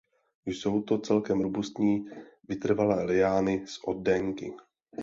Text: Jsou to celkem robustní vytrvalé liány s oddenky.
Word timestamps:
Jsou 0.45 0.81
to 0.81 0.97
celkem 0.97 1.41
robustní 1.41 2.05
vytrvalé 2.49 3.03
liány 3.03 3.63
s 3.67 3.83
oddenky. 3.87 4.53